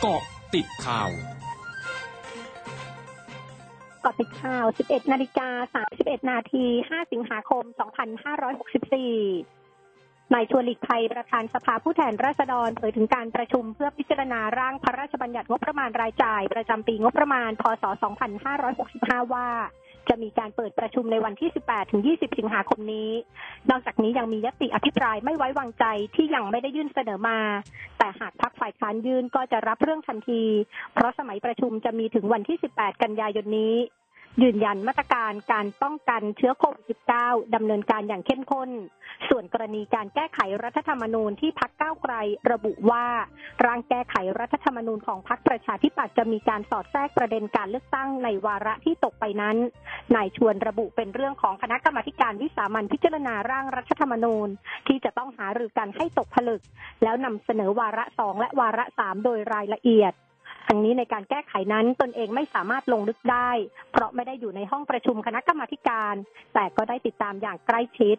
[0.00, 0.22] เกาะ
[0.54, 1.10] ติดข่าว
[4.02, 5.48] เกาะติดข่าว 11 นาฬิกา
[5.90, 7.64] 31 นาที 5 สิงหาคม
[9.38, 17.84] 2564นายชวนหลีกภัยประธานสภาผู้แทนราษฎรเผยถึงการประชุมเพื่อพิจารณาร่างพระราชบัญญัติงบประมาณรายจ่าย ประจำปีงบประมาณ พศ
[18.64, 19.48] 2565 ว่า
[20.08, 23.10] จะมีการเปิดประชุมในวันที่ 18 ถึง 20 สิงหาคมนี้
[23.70, 25.84] นอกจากนี้ยังมียติอภิปรายไม่ไว้วางใจ
[26.16, 27.38] ที่ยังไม่ได้ยื่นเสนอมา
[27.98, 30.42] แต่หากพักฝ่ายค้านยื่นก็จะรับเรื่องทันที
[30.94, 33.74] เพราะสมัยประชุมจะมีถึงวันที่ 18 กันยายนนี้
[34.42, 38.70] ยืนยันมาตรการการป้องกันเชื้อโควิด -19 ดำเนินการอย่างเข้มข้น
[39.28, 42.14] ส่วนกรณีการแก้ไขรัฐธรรมนูญที่พักก้าวไกล
[42.52, 43.06] ระบุว่า
[43.64, 49.56] ร่างแก้ไขรัฐธรรมนูญของพักประชาธิปัตย์จะมีการสอดแทรกประเด็นการเลือกตั้งในวาระที่ตกไปนั้น
[50.14, 54.48] นายชวนระบุเป็นเรื่องของคณะกรรมการวิสามันพิจารณาร่างรัฐธรรมนูญ
[54.88, 56.62] ที่จะต้องหารือกันให้ตกผลึก
[57.02, 60.14] แล้วนำเสนอวาระสองและวาระสามโดยรายละเอียด
[60.66, 63.50] ทั้งนี้ในการแก้ไขนั้นตนเองไม่สามารถลงลึกได้
[63.92, 66.14] เพราะไม่ได้อยู่ในห้องประชุมคณะกรรมาการ
[66.54, 68.16] แต่ก็ได้ติดตามอย่างใกล้ชิด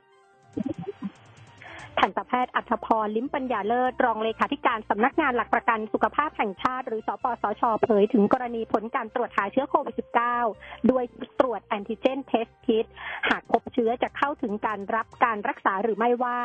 [1.99, 9.95] ทันตแพทย์อัธพร ลิ้มปัญญาเลิศ รองเลขาธิการสำนักงานหลักประกันสุขภาพแห่งชาติ หรือสปสช เผยถึงกรณีผลการตรวจหาเชื้อโควิด
[10.43, 11.03] -19 ด้วย
[11.39, 12.85] ตรวจแอนติเจนเทสคิด
[13.29, 16.39] หากพบเชื้อจะเข้าถึงการรับการรักษาหรือไม่ว่า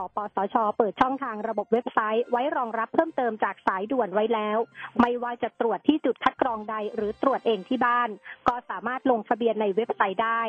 [0.00, 4.58] สปสช เปิดช่องทางระบบเว็บไซต์ ไว้รองรับเพิ่มเติมจากสายด่วนไว้แล้ว
[5.00, 8.08] ไม่ว่าจะตรวจที่จุดคัดกรองใดหรือตรวจเองที่บ้าน
[8.48, 10.42] ก็สามารถลงทะเบียนในเว็บไซต์ได้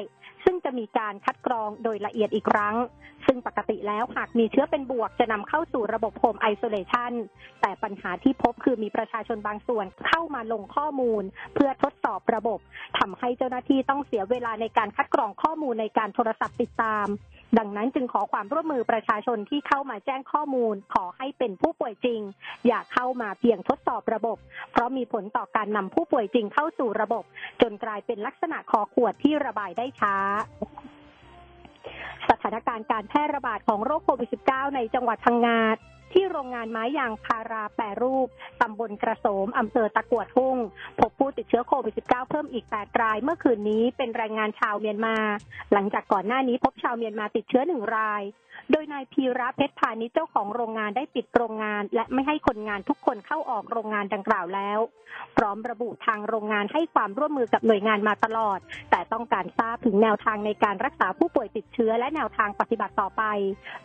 [0.44, 2.76] ซึ่งจะมีการคัดกรองโดยละเอียดอีกครั้ง
[3.28, 7.14] ซึ่งปกติแล้วหากมีเชื้อเป็นบวกจะนำเข้าสู่ระบบโฮมไอโซเลชัน
[7.62, 12.60] แต่ปัญหาที่พบคือมีประชาชนบางส่วนเข้ามาลงข้อมูล เพื่อทดสอบระบบ
[13.00, 17.08] ทำให้เจ้าหน้าที่ต้องเสียเวลาในการคัดกรองข้อมูลในการโทรศัพท์ติดตาม
[17.60, 22.22] ดังนั้นจึงขอความร่วมมือประชาชนที่เข้ามาแจ้งข้อมูล ขอให้เป็นผู้ป่วยจริง
[22.68, 24.38] อย่าเข้ามาเพียงทดสอบระบบ
[24.72, 27.24] เพราะมีผลต่อการนำผู้ป่วยจริงเข้าสู่ระบบ
[27.62, 30.16] จนกลายเป็นลักษณะคอขวดที่ระบายได้ช้า
[32.30, 35.62] สถานการณ์การแพร่ระบาดของโรคโควิด -19 ในจังหวัดพังงา
[36.14, 38.28] ที่โรงงานไม้ยางพาราแปรรูป
[38.62, 40.58] ตำบลกระโสม อำเภอตะกวดทุ่ง
[41.00, 45.18] พบผู้ติดเชื้อโควิด -19 เพิ่มอีก 8 ราย เมื่อคืนนี้เป็นแรงงานชาวเมียนมา
[45.74, 48.22] หลังจากก่อนหน้านี้พบชาวเมียนมาติดเชื้อหนึ่งราย
[48.72, 54.80] โดยนายพีระเพชรพาณิชย์เจ้าของโรงงานได้ปิดโรงงาน และไม่ให้คนงานทุกคนเข้าออกโรงงานดังกล่าวแล้ว
[55.38, 58.60] พร้อมระบุทางโรงงานให้ความร่วมมือกับหน่วยงานมาตลอด
[58.92, 63.24] แต่ต้องการทราบถึงแนวทางในการรักษาผู้ป่วยติดเชื้อ และแนวทางปฏิบัติต่อไป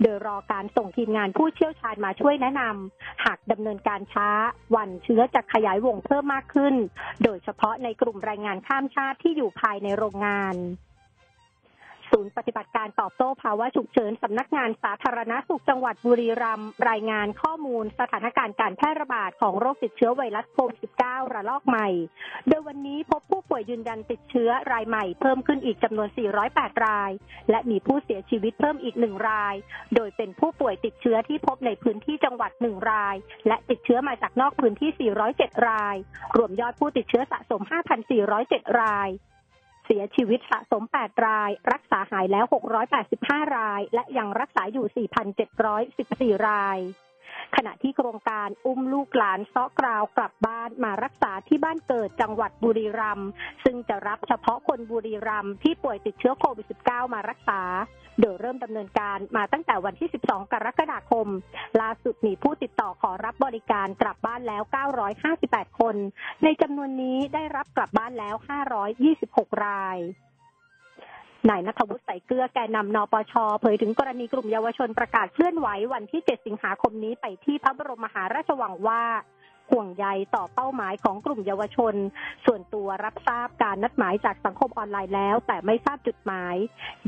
[0.02, 4.28] โดยรอการส่งทีมงานผู้เชี่ยวชาญมาช่วยแนะนำหากดำเนินการช้า
[4.76, 6.74] วันเชื้อจะขยายวงเพิ่มมากขึ้น
[7.24, 10.56] โดยเฉพาะในกลุ่มแรงงานข้ามชาติที่อยู่ภายในโรงงาน
[12.16, 21.88] ศูนย์ปฏิบัติการตอบโต้ภาวะฉุกเฉินสำนักงานสาธารณสุขจังหวัดบุรีรัมย์รายงานข้อมูลสถานการณ์การแพร่ระบาดของโรคติดเชื้อไวรัสโควิด -19 ระลอกใหม่
[22.48, 26.08] โดยวันนี้พบผู้ป่วยยืนยันติดเชื้อรายใหม่เพิ่มขึ้นอีกจำนวน
[26.46, 27.10] 408 ราย
[27.50, 29.54] และมีผู้เสียชีวิตเพิ่มอีกหนึ่งราย
[29.94, 33.16] โดยเป็นผู้ป่วยติดเชื้อที่พบในพื้นที่จังหวัดหนึ่งราย
[33.46, 35.96] และติดเชื้อมาจากนอกพื้นที่ 407 ราย
[36.36, 37.62] รวมยอดผู้ติดเชื้อสะสม
[38.20, 39.10] 5,407 ราย
[39.86, 42.44] เสียชีวิตสะสม 8 ราย รักษาหายแล้ว
[43.00, 44.86] 685 ราย และยังรักษาอยู่
[46.36, 46.78] 4,714 ราย
[47.56, 53.28] ขณะที่โครงการอุ้มลูกหลานซาะกราวกลับบ้านมารักษาที่บ้านเกิดจังหวัดบุรีรัมย์
[53.64, 57.60] ซึ่งจะรับเฉพาะคนบุรีรัมย์ที่ป่วยติดเชื้อโควิด -19 มารักษา
[58.20, 61.28] โดยเริ่มดำเนินการมาตั้งแต่วันที่ 12 กรกฎาคม
[61.80, 64.62] ล่าสุดมีผู้ติดต่อขอรับบริการกลับบ้านแล้ว
[65.20, 65.96] 958 คน
[66.44, 68.34] ในจำนวนนี้ได้รับกลับบ้านแล้ว
[68.96, 69.98] 526 ราย
[71.48, 79.02] นายนัทวุฒิใส่เกลือแกนนำนปชเผยถึงกรณีกลุ่มเยาวชนประกาศเคลื่อนไหววันที่ 7 สิงหาคมนี้ไปที่พระบรมมหาราชวังว่า
[79.70, 81.94] ห่วงใยต่อเป้าหมายของกลุ่มเยาวชน
[82.46, 86.56] ส่วนตัวรับทราบการนัดหมายจากสังคมออนไลน์แล้ว แต่ไม่ทราบจุดหมาย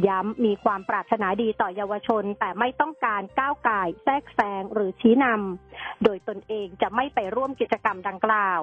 [0.07, 8.61] ย้ำมีความปรารถนาดีต่อเยาวชน แต่ไม่ต้องการก้าวก่ายแทรกแซงหรือชี้นำโดยตนเองจะไม่ไปร่วมกิจกรรมดังกล่าว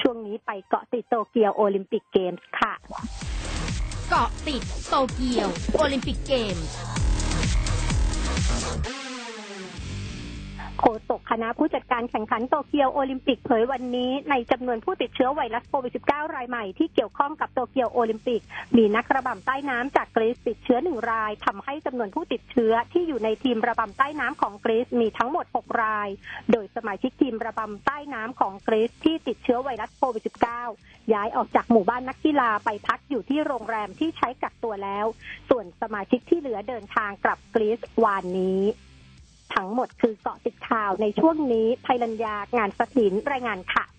[0.00, 2.72] ช่วงนี้ไปเกาะติดโตเกียวโอลิมปิกเกมส์ค่ะ
[4.16, 6.66] เกาะติดโตเกียว โอลิมปิกเกมส์
[10.80, 18.42] โฆษกคณะผู้จัดการแข่งขันโตเกียวโอลิมปิกเผยวันนี้ ในจำนวนผู้ติดเชื้อไวรัสโควิด -19 รายใหม่ที่เกี่ยวข้องกับโตเกียวโอลิมปิก
[18.76, 26.08] มีนักระบำใต้น้ำจากกรีซติดเชื้อหนึ่งรายทำให้จำนวนผู้ติดเชื้อที่อยู่ในทีมระบำใต้น้ำของกรีซมีทั้งหมด 6 ราย
[26.52, 30.22] โดยสมาชิกทีมระบำใต้น้ำของกรีซที่ติดเชื้อไวรัสโควิด
[30.68, 35.06] -19 ย้ายออกจากหมู่บ้านนักกีฬาไปพักอยู่ที่โรงแรมที่ใช้กักตัวแล้ว
[35.50, 38.62] ส่วนสมาชิกที่เหลือเดินทางกลับกรีซวันนี้
[39.54, 43.84] ทั้งหมดคือเกาะติดข่าวในช่วงนี้ไทยรัญญางานสถินรายงานค่ะ